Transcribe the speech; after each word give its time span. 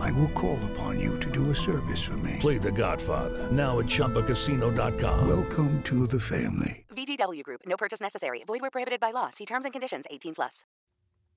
I 0.00 0.12
will 0.12 0.28
call 0.28 0.58
upon 0.72 1.00
you 1.00 1.18
to 1.20 1.30
do 1.30 1.50
a 1.50 1.54
service 1.54 2.02
for 2.02 2.16
me. 2.18 2.36
Play 2.40 2.58
The 2.58 2.72
Godfather 2.72 3.50
now 3.50 3.78
at 3.78 3.86
ChumbaCasino.com. 3.86 5.28
Welcome 5.28 5.82
to 5.84 6.06
the 6.06 6.20
family. 6.20 6.84
VGW 6.94 7.42
Group. 7.42 7.62
No 7.66 7.76
purchase 7.76 8.00
necessary. 8.00 8.42
Void 8.46 8.60
where 8.60 8.70
prohibited 8.70 9.00
by 9.00 9.10
law. 9.10 9.30
See 9.30 9.44
terms 9.44 9.64
and 9.64 9.72
conditions. 9.72 10.04
18 10.10 10.34
plus. 10.34 10.64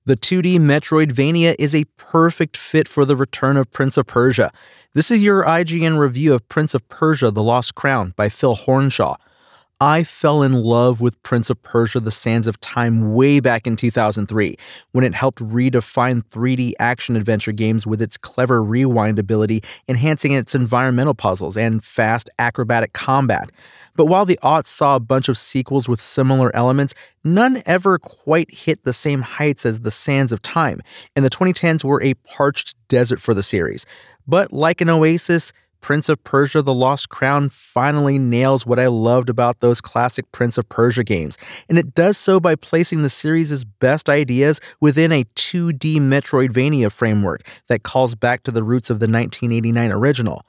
The 0.06 0.16
2D 0.16 0.58
Metroidvania 0.58 1.54
is 1.58 1.74
a 1.74 1.84
perfect 1.98 2.56
fit 2.56 2.88
for 2.88 3.04
the 3.04 3.14
return 3.14 3.58
of 3.58 3.70
Prince 3.70 3.98
of 3.98 4.06
Persia. 4.06 4.50
This 4.94 5.10
is 5.10 5.22
your 5.22 5.44
IGN 5.44 5.98
review 5.98 6.32
of 6.32 6.48
Prince 6.48 6.74
of 6.74 6.88
Persia: 6.88 7.30
The 7.30 7.42
Lost 7.42 7.74
Crown 7.74 8.14
by 8.16 8.30
Phil 8.30 8.56
Hornshaw. 8.56 9.16
I 9.82 10.04
fell 10.04 10.42
in 10.42 10.62
love 10.62 11.00
with 11.00 11.22
Prince 11.22 11.48
of 11.48 11.62
Persia 11.62 12.00
The 12.00 12.10
Sands 12.10 12.46
of 12.46 12.60
Time 12.60 13.14
way 13.14 13.40
back 13.40 13.66
in 13.66 13.76
2003 13.76 14.54
when 14.92 15.04
it 15.04 15.14
helped 15.14 15.38
redefine 15.38 16.22
3D 16.24 16.74
action 16.78 17.16
adventure 17.16 17.52
games 17.52 17.86
with 17.86 18.02
its 18.02 18.18
clever 18.18 18.62
rewind 18.62 19.18
ability, 19.18 19.62
enhancing 19.88 20.32
its 20.32 20.54
environmental 20.54 21.14
puzzles 21.14 21.56
and 21.56 21.82
fast 21.82 22.28
acrobatic 22.38 22.92
combat. 22.92 23.50
But 23.96 24.04
while 24.04 24.26
the 24.26 24.38
aughts 24.42 24.66
saw 24.66 24.96
a 24.96 25.00
bunch 25.00 25.30
of 25.30 25.38
sequels 25.38 25.88
with 25.88 25.98
similar 25.98 26.54
elements, 26.54 26.92
none 27.24 27.62
ever 27.64 27.98
quite 27.98 28.50
hit 28.54 28.84
the 28.84 28.92
same 28.92 29.22
heights 29.22 29.64
as 29.64 29.80
The 29.80 29.90
Sands 29.90 30.30
of 30.30 30.42
Time, 30.42 30.82
and 31.16 31.24
the 31.24 31.30
2010s 31.30 31.84
were 31.84 32.02
a 32.02 32.12
parched 32.12 32.74
desert 32.88 33.18
for 33.18 33.32
the 33.32 33.42
series. 33.42 33.86
But 34.26 34.52
like 34.52 34.82
an 34.82 34.90
oasis, 34.90 35.54
Prince 35.80 36.08
of 36.08 36.22
Persia 36.24 36.62
The 36.62 36.74
Lost 36.74 37.08
Crown 37.08 37.48
finally 37.48 38.18
nails 38.18 38.66
what 38.66 38.78
I 38.78 38.86
loved 38.86 39.28
about 39.28 39.60
those 39.60 39.80
classic 39.80 40.30
Prince 40.32 40.58
of 40.58 40.68
Persia 40.68 41.04
games, 41.04 41.38
and 41.68 41.78
it 41.78 41.94
does 41.94 42.18
so 42.18 42.40
by 42.40 42.54
placing 42.54 43.02
the 43.02 43.08
series' 43.08 43.64
best 43.64 44.08
ideas 44.08 44.60
within 44.80 45.12
a 45.12 45.24
2D 45.36 45.96
Metroidvania 45.96 46.92
framework 46.92 47.42
that 47.68 47.82
calls 47.82 48.14
back 48.14 48.42
to 48.44 48.50
the 48.50 48.62
roots 48.62 48.90
of 48.90 48.98
the 48.98 49.04
1989 49.04 49.92
original. 49.92 50.44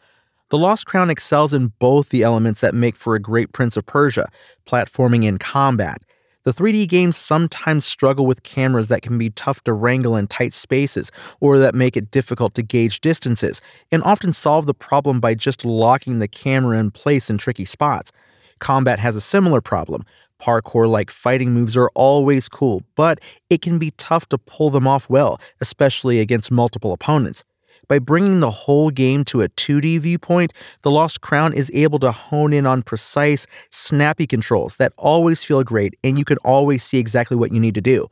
The 0.49 0.57
Lost 0.57 0.85
Crown 0.85 1.09
excels 1.09 1.53
in 1.53 1.71
both 1.79 2.09
the 2.09 2.23
elements 2.23 2.59
that 2.59 2.75
make 2.75 2.97
for 2.97 3.15
a 3.15 3.21
great 3.21 3.53
Prince 3.53 3.77
of 3.77 3.85
Persia 3.85 4.29
platforming 4.67 5.27
and 5.27 5.39
combat. 5.39 6.03
The 6.43 6.53
3D 6.53 6.87
games 6.89 7.17
sometimes 7.17 7.85
struggle 7.85 8.25
with 8.25 8.41
cameras 8.41 8.87
that 8.87 9.03
can 9.03 9.19
be 9.19 9.29
tough 9.29 9.63
to 9.65 9.73
wrangle 9.73 10.17
in 10.17 10.25
tight 10.25 10.53
spaces 10.53 11.11
or 11.39 11.59
that 11.59 11.75
make 11.75 11.95
it 11.95 12.09
difficult 12.09 12.55
to 12.55 12.63
gauge 12.63 12.99
distances, 12.99 13.61
and 13.91 14.01
often 14.01 14.33
solve 14.33 14.65
the 14.65 14.73
problem 14.73 15.19
by 15.19 15.35
just 15.35 15.63
locking 15.63 16.17
the 16.17 16.27
camera 16.27 16.79
in 16.79 16.89
place 16.89 17.29
in 17.29 17.37
tricky 17.37 17.65
spots. 17.65 18.11
Combat 18.57 18.97
has 18.97 19.15
a 19.15 19.21
similar 19.21 19.61
problem. 19.61 20.03
Parkour 20.41 20.89
like 20.89 21.11
fighting 21.11 21.53
moves 21.53 21.77
are 21.77 21.91
always 21.93 22.49
cool, 22.49 22.81
but 22.95 23.19
it 23.51 23.61
can 23.61 23.77
be 23.77 23.91
tough 23.91 24.27
to 24.29 24.39
pull 24.39 24.71
them 24.71 24.87
off 24.87 25.07
well, 25.09 25.39
especially 25.59 26.19
against 26.19 26.49
multiple 26.49 26.91
opponents. 26.91 27.43
By 27.87 27.99
bringing 27.99 28.39
the 28.39 28.51
whole 28.51 28.89
game 28.89 29.23
to 29.25 29.41
a 29.41 29.49
2D 29.49 29.99
viewpoint, 29.99 30.53
The 30.83 30.91
Lost 30.91 31.21
Crown 31.21 31.53
is 31.53 31.71
able 31.73 31.99
to 31.99 32.11
hone 32.11 32.53
in 32.53 32.65
on 32.65 32.83
precise, 32.83 33.47
snappy 33.71 34.27
controls 34.27 34.77
that 34.77 34.93
always 34.97 35.43
feel 35.43 35.63
great 35.63 35.97
and 36.03 36.17
you 36.17 36.25
can 36.25 36.37
always 36.37 36.83
see 36.83 36.99
exactly 36.99 37.37
what 37.37 37.51
you 37.51 37.59
need 37.59 37.75
to 37.75 37.81
do. 37.81 38.07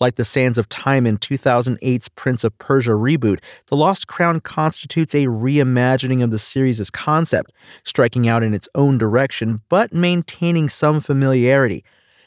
Like 0.00 0.16
the 0.16 0.24
Sands 0.24 0.58
of 0.58 0.68
Time 0.68 1.06
in 1.06 1.16
2008's 1.18 2.08
Prince 2.08 2.42
of 2.42 2.58
Persia 2.58 2.90
reboot, 2.90 3.38
The 3.66 3.76
Lost 3.76 4.08
Crown 4.08 4.40
constitutes 4.40 5.14
a 5.14 5.26
reimagining 5.26 6.24
of 6.24 6.32
the 6.32 6.40
series' 6.40 6.90
concept, 6.90 7.52
striking 7.84 8.26
out 8.26 8.42
in 8.42 8.52
its 8.52 8.68
own 8.74 8.98
direction 8.98 9.60
but 9.68 9.92
maintaining 9.92 10.68
some 10.68 11.00
familiarity. 11.00 11.84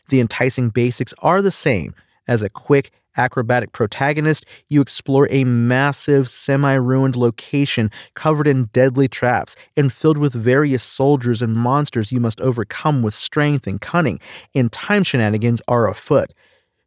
The 0.08 0.22
enticing 0.22 0.70
basics 0.70 1.14
are 1.20 1.42
the 1.42 1.52
same 1.52 1.94
as 2.30 2.44
a 2.44 2.50
quick, 2.50 2.92
acrobatic 3.18 3.72
protagonist, 3.72 4.46
you 4.70 4.82
explore 4.82 5.28
a 5.32 5.44
massive, 5.44 6.28
semi 6.30 6.74
ruined 6.76 7.16
location 7.16 7.92
covered 8.14 8.48
in 8.48 8.66
deadly 8.66 9.08
traps 9.08 9.56
and 9.76 9.92
filled 9.92 10.18
with 10.18 10.34
various 10.34 10.84
soldiers 10.84 11.42
and 11.42 11.56
monsters 11.56 12.12
you 12.12 12.20
must 12.20 12.42
overcome 12.42 13.02
with 13.02 13.14
strength 13.14 13.68
and 13.68 13.82
cunning, 13.82 14.20
and 14.54 14.72
time 14.72 15.04
shenanigans 15.04 15.62
are 15.68 15.88
afoot. 15.88 16.34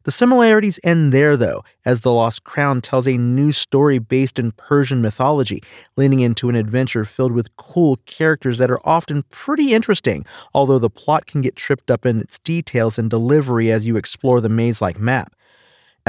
The 0.08 0.12
similarities 0.12 0.80
end 0.82 1.12
there, 1.12 1.36
though, 1.36 1.64
as 1.84 2.00
The 2.00 2.12
Lost 2.12 2.42
Crown 2.44 2.80
tells 2.80 3.06
a 3.06 3.18
new 3.18 3.52
story 3.52 3.98
based 3.98 4.38
in 4.38 4.52
Persian 4.52 5.02
mythology, 5.02 5.62
leaning 5.98 6.20
into 6.20 6.48
an 6.48 6.54
adventure 6.54 7.04
filled 7.04 7.32
with 7.32 7.54
cool 7.56 7.98
characters 8.06 8.56
that 8.56 8.70
are 8.70 8.80
often 8.84 9.24
pretty 9.30 9.74
interesting, 9.74 10.24
although 10.54 10.78
the 10.78 10.88
plot 10.88 11.26
can 11.26 11.42
get 11.42 11.56
tripped 11.56 11.90
up 11.90 12.06
in 12.06 12.20
its 12.20 12.38
details 12.38 12.98
and 12.98 13.10
delivery 13.10 13.70
as 13.70 13.86
you 13.86 13.98
explore 13.98 14.40
the 14.40 14.48
maze 14.48 14.80
like 14.80 14.98
map. 14.98 15.34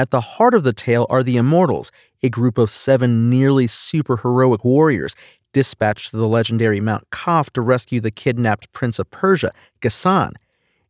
At 0.00 0.12
the 0.12 0.22
heart 0.22 0.54
of 0.54 0.64
the 0.64 0.72
tale 0.72 1.06
are 1.10 1.22
the 1.22 1.36
Immortals, 1.36 1.92
a 2.22 2.30
group 2.30 2.56
of 2.56 2.70
seven 2.70 3.28
nearly 3.28 3.66
superheroic 3.66 4.64
warriors 4.64 5.14
dispatched 5.52 6.12
to 6.12 6.16
the 6.16 6.26
legendary 6.26 6.80
Mount 6.80 7.10
Qaf 7.10 7.50
to 7.50 7.60
rescue 7.60 8.00
the 8.00 8.10
kidnapped 8.10 8.72
Prince 8.72 8.98
of 8.98 9.10
Persia, 9.10 9.52
Ghassan. 9.82 10.32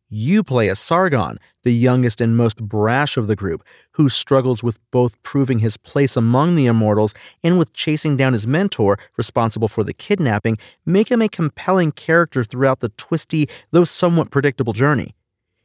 You 0.07 0.43
play 0.43 0.69
as 0.69 0.79
Sargon, 0.79 1.39
the 1.63 1.73
youngest 1.73 2.21
and 2.21 2.37
most 2.37 2.63
brash 2.63 3.17
of 3.17 3.27
the 3.27 3.35
group, 3.35 3.65
who 3.91 4.07
struggles 4.07 4.63
with 4.63 4.79
both 4.91 5.21
proving 5.23 5.59
his 5.59 5.75
place 5.75 6.15
among 6.15 6.55
the 6.55 6.67
immortals 6.67 7.13
and 7.43 7.59
with 7.59 7.73
chasing 7.73 8.15
down 8.15 8.31
his 8.31 8.47
mentor, 8.47 8.97
responsible 9.17 9.67
for 9.67 9.83
the 9.83 9.93
kidnapping, 9.93 10.57
make 10.85 11.11
him 11.11 11.21
a 11.21 11.27
compelling 11.27 11.91
character 11.91 12.45
throughout 12.45 12.79
the 12.79 12.87
twisty, 12.95 13.49
though 13.71 13.83
somewhat 13.83 14.31
predictable 14.31 14.71
journey. 14.71 15.13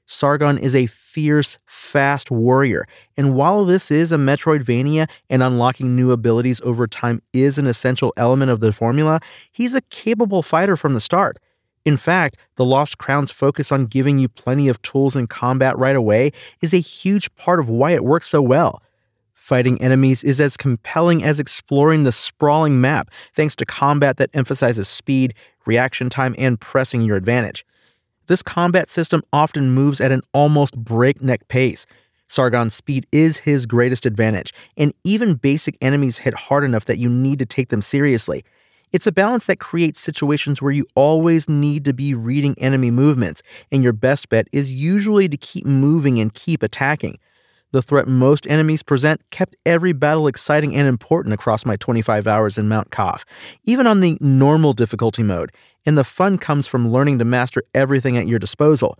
Sargon 0.07 0.59
is 0.59 0.75
a 0.75 0.87
fierce, 1.16 1.59
fast 1.65 2.31
warrior, 2.31 2.84
and 3.16 3.34
while 3.34 3.65
this 3.65 3.91
is 3.91 4.12
a 4.12 4.19
Metroidvania 4.19 5.09
and 5.31 5.43
unlocking 5.43 5.97
new 5.97 6.10
abilities 6.10 6.60
over 6.60 6.87
time 6.87 7.22
is 7.32 7.56
an 7.56 7.66
essential 7.66 8.12
element 8.19 8.50
of 8.50 8.60
the 8.60 8.71
formula, 8.71 9.19
he's 9.50 9.75
a 9.75 9.81
capable 9.88 10.43
fighter 10.43 10.77
from 10.77 10.93
the 10.93 11.00
start. 11.00 11.38
In 11.87 11.97
fact, 11.97 12.37
the 12.56 12.66
Lost 12.66 12.99
Crown's 12.99 13.31
focus 13.31 13.72
on 13.72 13.87
giving 13.87 14.19
you 14.19 14.28
plenty 14.28 14.69
of 14.69 14.82
tools 14.82 15.16
in 15.16 15.27
combat 15.27 15.78
right 15.78 15.97
away 15.97 16.32
is 16.60 16.75
a 16.75 16.81
huge 16.81 17.34
part 17.37 17.60
of 17.60 17.71
why 17.71 17.93
it 17.93 18.04
works 18.04 18.28
so 18.28 18.43
well. 18.43 18.83
Fighting 19.33 19.81
enemies 19.81 20.22
is 20.22 20.38
as 20.38 20.59
compelling 20.59 21.25
as 21.25 21.41
exploring 21.41 22.04
the 22.04 22.12
sprawling 22.12 22.78
map 22.78 23.10
thanks 23.34 23.56
to 23.56 23.65
combat 23.65 24.19
that 24.19 24.28
emphasizes 24.34 24.87
speed, 24.87 25.33
reaction 25.65 26.10
time, 26.10 26.34
and 26.37 26.60
pressing 26.60 27.00
your 27.00 27.16
advantage. 27.16 27.65
This 28.26 28.42
combat 28.42 28.91
system 28.91 29.22
often 29.32 29.70
moves 29.70 30.00
at 30.00 30.10
an 30.10 30.22
almost 30.32 30.76
breakneck 30.76 31.47
pace. 31.48 31.87
Sargon's 32.28 32.75
speed 32.75 33.06
is 33.12 33.38
his 33.38 33.66
greatest 33.66 34.04
advantage, 34.04 34.53
and 34.76 34.92
even 35.04 35.34
basic 35.34 35.78
enemies 35.81 36.19
hit 36.19 36.34
hard 36.34 36.65
enough 36.65 36.86
that 36.86 36.98
you 36.98 37.09
need 37.09 37.38
to 37.38 37.47
take 37.47 37.69
them 37.69 37.82
seriously. 37.82 38.44
It's 38.92 39.06
a 39.06 39.12
balance 39.12 39.47
that 39.47 39.60
creates 39.60 40.00
situations 40.00 40.60
where 40.60 40.72
you 40.72 40.86
always 40.97 41.48
need 41.48 41.84
to 41.84 41.92
be 41.92 42.15
reading 42.15 42.56
enemy 42.59 42.91
movements, 42.91 43.42
and 43.70 43.84
your 43.84 43.92
best 43.92 44.28
bet 44.28 44.48
is 44.53 44.72
usually 44.72 45.28
to 45.28 45.36
keep 45.36 45.65
moving 45.65 46.19
and 46.19 46.34
keep 46.34 46.65
attacking. 46.65 47.19
The 47.72 47.82
threat 47.82 48.06
most 48.06 48.47
enemies 48.47 48.82
present 48.82 49.21
kept 49.31 49.56
every 49.66 49.93
battle 49.93 50.28
exciting 50.28 50.75
and 50.77 50.87
important 50.87 51.34
across 51.34 51.66
my 51.66 51.77
25 51.77 52.27
hours 52.27 52.59
in 52.59 52.69
Mount 52.69 52.91
Qaf, 52.91 53.25
even 53.65 53.87
on 53.87 54.00
the 54.00 54.16
normal 54.21 54.72
difficulty 54.72 55.22
mode, 55.22 55.53
and 55.84 55.98
the 55.98 56.04
fun 56.04 56.39
comes 56.39 56.66
from 56.66 56.92
learning 56.92 57.18
to 57.18 57.24
master 57.24 57.63
everything 57.74 58.16
at 58.16 58.28
your 58.28 58.39
disposal. 58.39 58.97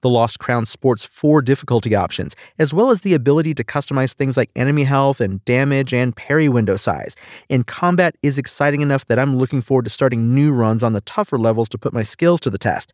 The 0.00 0.08
Lost 0.08 0.38
Crown 0.38 0.64
sports 0.64 1.04
four 1.04 1.42
difficulty 1.42 1.94
options, 1.94 2.36
as 2.58 2.72
well 2.72 2.90
as 2.90 3.00
the 3.00 3.14
ability 3.14 3.52
to 3.54 3.64
customize 3.64 4.14
things 4.14 4.36
like 4.36 4.50
enemy 4.54 4.84
health 4.84 5.20
and 5.20 5.44
damage 5.44 5.92
and 5.92 6.14
parry 6.14 6.48
window 6.48 6.76
size. 6.76 7.16
And 7.50 7.66
combat 7.66 8.14
is 8.22 8.38
exciting 8.38 8.80
enough 8.80 9.06
that 9.06 9.18
I'm 9.18 9.36
looking 9.36 9.60
forward 9.60 9.84
to 9.86 9.90
starting 9.90 10.34
new 10.34 10.52
runs 10.52 10.84
on 10.84 10.92
the 10.92 11.00
tougher 11.00 11.38
levels 11.38 11.68
to 11.70 11.78
put 11.78 11.92
my 11.92 12.04
skills 12.04 12.38
to 12.40 12.50
the 12.50 12.58
test. 12.58 12.92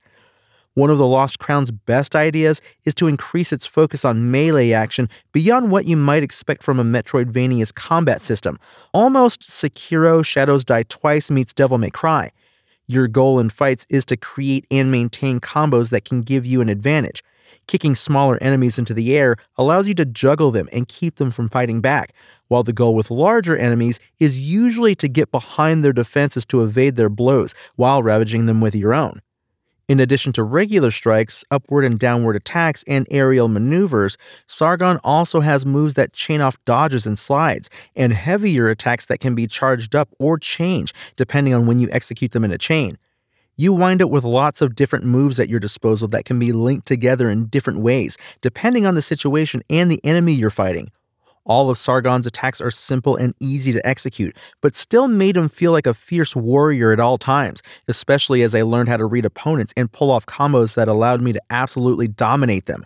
One 0.76 0.91
of 0.91 0.99
the 0.99 1.06
Lost 1.06 1.38
Crown's 1.38 1.71
best 1.71 2.17
ideas 2.17 2.61
is 2.85 2.97
to 2.97 3.06
increase 3.06 3.53
its 3.53 3.65
focus 3.65 4.05
on 4.05 4.32
melee 4.32 4.73
action 4.73 5.09
beyond 5.31 5.71
what 5.71 5.85
you 5.85 5.97
might 5.97 6.25
expect 6.25 6.65
from 6.65 6.81
a 6.81 6.85
Metroidvania's 6.85 7.71
combat 7.71 8.23
system, 8.23 8.59
almost 8.93 9.43
Sekiro 9.43 10.26
Shadows 10.26 10.65
Die 10.65 10.82
Twice 10.88 11.31
meets 11.31 11.53
Devil 11.53 11.79
May 11.79 11.91
Cry. 11.91 12.32
Your 12.88 13.06
goal 13.06 13.38
in 13.38 13.50
fights 13.50 13.87
is 13.88 14.05
to 14.06 14.17
create 14.17 14.67
and 14.69 14.91
maintain 14.91 15.38
combos 15.38 15.91
that 15.91 16.05
can 16.05 16.23
give 16.23 16.44
you 16.44 16.61
an 16.61 16.69
advantage. 16.69 17.23
Kicking 17.69 17.94
smaller 17.94 18.37
enemies 18.43 18.76
into 18.76 18.94
the 18.94 19.17
air 19.17 19.37
allows 19.56 19.87
you 19.87 19.94
to 19.94 20.05
juggle 20.05 20.50
them 20.50 20.69
and 20.73 20.88
keep 20.88 21.17
them 21.17 21.31
from 21.31 21.49
fighting 21.49 21.82
back, 21.82 22.12
while 22.49 22.65
the 22.65 22.73
goal 22.73 22.97
with 22.97 23.12
larger 23.12 23.56
enemies 23.56 24.00
is 24.19 24.41
usually 24.41 24.97
to 24.97 25.06
get 25.06 25.31
behind 25.31 25.85
their 25.85 25.93
defenses 25.93 26.44
to 26.47 26.62
evade 26.62 26.97
their 26.97 27.09
blows 27.09 27.55
while 27.76 28.03
ravaging 28.03 28.47
them 28.47 28.61
with 28.61 28.75
your 28.75 28.93
own. 28.93 29.21
In 29.86 30.00
addition 30.00 30.32
to 30.32 30.42
regular 30.42 30.90
strikes, 30.90 31.44
upward 31.50 31.84
and 31.84 31.98
downward 31.98 32.36
attacks, 32.36 32.84
and 32.88 33.06
aerial 33.10 33.48
maneuvers, 33.48 34.16
Sargon 34.46 34.98
also 35.04 35.40
has 35.40 35.66
moves 35.66 35.92
that 35.94 36.14
chain 36.14 36.40
off 36.40 36.56
dodges 36.64 37.06
and 37.06 37.19
slides, 37.19 37.69
and 37.94 38.14
heavier 38.14 38.70
attacks 38.70 39.04
that 39.06 39.20
can 39.20 39.34
be 39.34 39.46
charged 39.46 39.94
up 39.94 40.08
or 40.19 40.38
change 40.38 40.94
depending 41.16 41.52
on 41.52 41.66
when 41.66 41.81
you 41.81 41.90
execute 41.92 42.32
them 42.32 42.44
in 42.44 42.50
a 42.50 42.56
chain. 42.56 42.96
You 43.56 43.75
wind 43.75 44.00
up 44.00 44.08
with 44.08 44.25
lots 44.25 44.62
of 44.62 44.75
different 44.75 45.04
moves 45.04 45.38
at 45.38 45.50
your 45.50 45.60
disposal 45.60 46.08
that 46.08 46.25
can 46.25 46.38
be 46.38 46.50
linked 46.50 46.87
together 46.87 47.28
in 47.28 47.46
different 47.46 47.80
ways, 47.80 48.16
depending 48.40 48.87
on 48.87 48.94
the 48.94 49.02
situation 49.02 49.62
and 49.69 49.90
the 49.90 50.02
enemy 50.02 50.32
you're 50.32 50.48
fighting. 50.48 50.90
All 51.46 51.69
of 51.69 51.76
Sargon's 51.76 52.26
attacks 52.26 52.61
are 52.61 52.70
simple 52.70 53.17
and 53.17 53.35
easy 53.38 53.73
to 53.73 53.87
execute, 53.87 54.35
but 54.62 54.75
still 54.75 55.08
made 55.08 55.37
him 55.37 55.50
feel 55.50 55.73
like 55.73 55.87
a 55.87 55.93
fierce 55.93 56.35
warrior 56.35 56.91
at 56.91 57.00
all 57.00 57.19
times, 57.19 57.62
especially 57.87 58.43
as 58.43 58.55
I 58.55 58.62
learned 58.62 58.88
how 58.88 58.96
to 58.96 59.05
read 59.05 59.26
opponents 59.26 59.75
and 59.76 59.93
pull 59.93 60.11
off 60.11 60.25
combos 60.25 60.75
that 60.75 60.88
allowed 60.88 61.20
me 61.20 61.35
to 61.35 61.43
absolutely 61.50 62.08
dominate 62.08 62.64
them. 62.64 62.85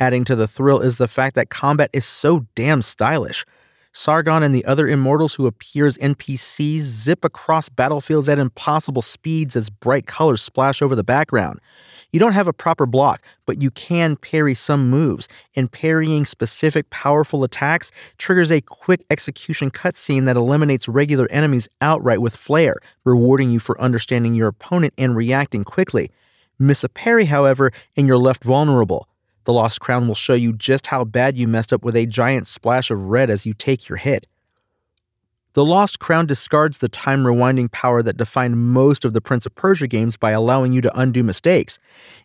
Adding 0.00 0.24
to 0.24 0.36
the 0.36 0.48
thrill 0.48 0.80
is 0.80 0.98
the 0.98 1.06
fact 1.06 1.36
that 1.36 1.50
combat 1.50 1.90
is 1.92 2.04
so 2.06 2.46
damn 2.56 2.82
stylish. 2.82 3.44
Sargon 3.92 4.42
and 4.42 4.54
the 4.54 4.64
other 4.64 4.86
immortals 4.86 5.34
who 5.34 5.46
appear 5.46 5.86
as 5.86 5.98
NPCs 5.98 6.80
zip 6.80 7.24
across 7.24 7.68
battlefields 7.68 8.28
at 8.28 8.38
impossible 8.38 9.02
speeds 9.02 9.56
as 9.56 9.68
bright 9.68 10.06
colors 10.06 10.42
splash 10.42 10.80
over 10.80 10.94
the 10.94 11.02
background. 11.02 11.58
You 12.12 12.20
don't 12.20 12.32
have 12.32 12.48
a 12.48 12.52
proper 12.52 12.86
block, 12.86 13.22
but 13.46 13.62
you 13.62 13.70
can 13.70 14.16
parry 14.16 14.54
some 14.54 14.90
moves, 14.90 15.28
and 15.54 15.70
parrying 15.70 16.24
specific 16.24 16.90
powerful 16.90 17.44
attacks 17.44 17.92
triggers 18.18 18.50
a 18.50 18.60
quick 18.60 19.04
execution 19.10 19.70
cutscene 19.70 20.24
that 20.26 20.36
eliminates 20.36 20.88
regular 20.88 21.28
enemies 21.30 21.68
outright 21.80 22.20
with 22.20 22.36
flair, 22.36 22.76
rewarding 23.04 23.50
you 23.50 23.58
for 23.58 23.80
understanding 23.80 24.34
your 24.34 24.48
opponent 24.48 24.94
and 24.98 25.16
reacting 25.16 25.62
quickly. 25.62 26.10
Miss 26.58 26.84
a 26.84 26.88
parry, 26.88 27.24
however, 27.24 27.72
and 27.96 28.06
you're 28.06 28.18
left 28.18 28.44
vulnerable. 28.44 29.06
The 29.50 29.54
Lost 29.54 29.80
Crown 29.80 30.06
will 30.06 30.14
show 30.14 30.34
you 30.34 30.52
just 30.52 30.86
how 30.86 31.02
bad 31.02 31.36
you 31.36 31.48
messed 31.48 31.72
up 31.72 31.82
with 31.82 31.96
a 31.96 32.06
giant 32.06 32.46
splash 32.46 32.88
of 32.88 33.06
red 33.06 33.30
as 33.30 33.44
you 33.44 33.52
take 33.52 33.88
your 33.88 33.98
hit. 33.98 34.28
The 35.54 35.64
Lost 35.64 35.98
Crown 35.98 36.26
discards 36.26 36.78
the 36.78 36.88
time 36.88 37.24
rewinding 37.24 37.72
power 37.72 38.00
that 38.00 38.16
defined 38.16 38.58
most 38.72 39.04
of 39.04 39.12
the 39.12 39.20
Prince 39.20 39.46
of 39.46 39.56
Persia 39.56 39.88
games 39.88 40.16
by 40.16 40.30
allowing 40.30 40.72
you 40.72 40.80
to 40.82 40.96
undo 40.96 41.24
mistakes. 41.24 41.80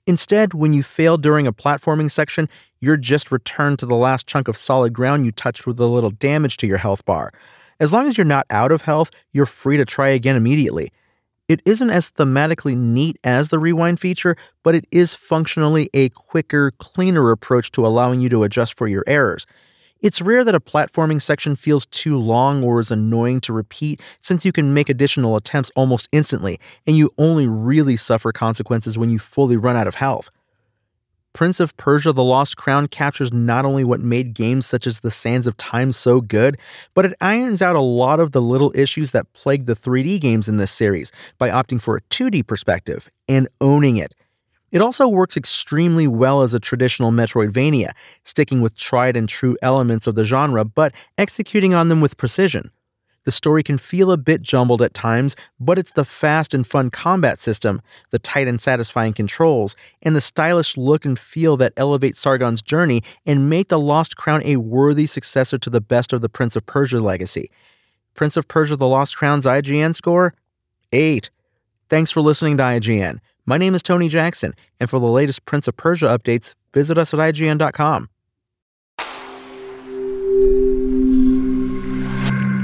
Instead, 0.05 0.53
when 0.53 0.71
you 0.71 0.83
fail 0.83 1.17
during 1.17 1.47
a 1.47 1.51
platforming 1.51 2.11
section, 2.11 2.47
you're 2.79 2.95
just 2.95 3.31
returned 3.31 3.79
to 3.79 3.87
the 3.87 3.95
last 3.95 4.27
chunk 4.27 4.47
of 4.47 4.55
solid 4.55 4.93
ground 4.93 5.25
you 5.25 5.31
touched 5.31 5.65
with 5.65 5.79
a 5.79 5.87
little 5.87 6.11
damage 6.11 6.57
to 6.57 6.67
your 6.67 6.77
health 6.77 7.03
bar. 7.05 7.31
As 7.79 7.91
long 7.91 8.07
as 8.07 8.19
you're 8.19 8.25
not 8.25 8.45
out 8.51 8.71
of 8.71 8.83
health, 8.83 9.09
you're 9.31 9.47
free 9.47 9.77
to 9.77 9.85
try 9.85 10.09
again 10.09 10.35
immediately. 10.35 10.91
It 11.47 11.61
isn't 11.63 11.91
as 11.91 12.09
thematically 12.09 12.75
neat 12.75 13.19
as 13.23 13.49
the 13.49 13.59
rewind 13.59 13.99
feature, 13.99 14.35
but 14.63 14.73
it 14.73 14.87
is 14.91 15.13
functionally 15.13 15.91
a 15.93 16.09
quicker, 16.09 16.71
cleaner 16.79 17.29
approach 17.29 17.71
to 17.73 17.85
allowing 17.85 18.19
you 18.19 18.29
to 18.29 18.43
adjust 18.43 18.75
for 18.75 18.87
your 18.87 19.03
errors. 19.05 19.45
It's 20.01 20.21
rare 20.21 20.43
that 20.43 20.55
a 20.55 20.59
platforming 20.59 21.21
section 21.21 21.55
feels 21.55 21.85
too 21.85 22.17
long 22.17 22.63
or 22.63 22.79
is 22.79 22.89
annoying 22.89 23.41
to 23.41 23.53
repeat 23.53 24.01
since 24.21 24.43
you 24.43 24.51
can 24.51 24.73
make 24.73 24.89
additional 24.89 25.35
attempts 25.35 25.71
almost 25.75 26.09
instantly, 26.11 26.59
and 26.87 26.97
you 26.97 27.11
only 27.19 27.47
really 27.47 27.95
suffer 27.95 28.31
consequences 28.31 28.97
when 28.97 29.11
you 29.11 29.19
fully 29.19 29.55
run 29.55 29.75
out 29.75 29.87
of 29.87 29.95
health. 29.95 30.31
Prince 31.35 31.59
of 31.59 31.75
Persia 31.75 32.13
The 32.13 32.23
Lost 32.23 32.55
Crown 32.55 32.87
captures 32.87 33.33
not 33.33 33.65
only 33.65 33.83
what 33.83 33.99
made 33.99 34.33
games 34.33 34.65
such 34.65 34.87
as 34.87 35.01
The 35.01 35.11
Sands 35.11 35.47
of 35.47 35.57
Time 35.57 35.91
so 35.91 36.21
good, 36.21 36.57
but 36.93 37.03
it 37.03 37.13
irons 37.19 37.61
out 37.61 37.75
a 37.75 37.81
lot 37.81 38.21
of 38.21 38.31
the 38.31 38.41
little 38.41 38.71
issues 38.73 39.11
that 39.11 39.33
plagued 39.33 39.67
the 39.67 39.75
3D 39.75 40.21
games 40.21 40.47
in 40.47 40.55
this 40.55 40.71
series 40.71 41.11
by 41.37 41.49
opting 41.49 41.81
for 41.81 41.97
a 41.97 42.01
2D 42.03 42.47
perspective 42.47 43.09
and 43.27 43.49
owning 43.59 43.97
it. 43.97 44.15
It 44.71 44.79
also 44.79 45.09
works 45.09 45.35
extremely 45.35 46.07
well 46.07 46.41
as 46.41 46.53
a 46.53 46.59
traditional 46.59 47.11
Metroidvania, 47.11 47.91
sticking 48.23 48.61
with 48.61 48.77
tried 48.77 49.17
and 49.17 49.27
true 49.27 49.57
elements 49.61 50.07
of 50.07 50.15
the 50.15 50.23
genre, 50.23 50.63
but 50.63 50.93
executing 51.17 51.73
on 51.73 51.89
them 51.89 51.99
with 51.99 52.15
precision. 52.15 52.71
The 53.25 53.31
story 53.31 53.63
can 53.63 53.79
feel 53.79 54.11
a 54.11 54.17
bit 54.17 54.43
jumbled 54.43 54.83
at 54.83 54.93
times, 54.93 55.35
but 55.59 55.79
it's 55.79 55.91
the 55.91 56.05
fast 56.05 56.53
and 56.53 56.65
fun 56.65 56.91
combat 56.91 57.39
system, 57.39 57.81
the 58.11 58.19
tight 58.19 58.47
and 58.47 58.61
satisfying 58.61 59.13
controls, 59.13 59.75
and 60.03 60.15
the 60.15 60.21
stylish 60.21 60.77
look 60.77 61.05
and 61.05 61.17
feel 61.17 61.57
that 61.57 61.73
elevate 61.75 62.15
Sargon's 62.15 62.61
journey 62.61 63.03
and 63.25 63.49
make 63.49 63.69
The 63.69 63.79
Lost 63.79 64.15
Crown 64.15 64.41
a 64.45 64.57
worthy 64.57 65.07
successor 65.07 65.57
to 65.57 65.69
the 65.71 65.81
best 65.81 66.13
of 66.13 66.21
the 66.21 66.29
Prince 66.29 66.55
of 66.55 66.67
Persia 66.67 66.99
legacy. 66.99 67.49
Prince 68.13 68.37
of 68.37 68.47
Persia 68.47 68.75
The 68.75 68.87
Lost 68.87 69.17
Crown's 69.17 69.45
IGN 69.45 69.95
score? 69.95 70.35
8. 70.93 71.29
Thanks 71.89 72.11
for 72.11 72.21
listening 72.21 72.57
to 72.57 72.63
IGN. 72.63 73.17
My 73.47 73.57
name 73.57 73.73
is 73.73 73.81
Tony 73.81 74.07
Jackson, 74.07 74.53
and 74.79 74.87
for 74.87 74.99
the 74.99 75.07
latest 75.07 75.45
Prince 75.45 75.67
of 75.67 75.75
Persia 75.75 76.05
updates, 76.05 76.53
visit 76.73 76.97
us 76.97 77.13
at 77.13 77.19
IGN.com. 77.19 78.09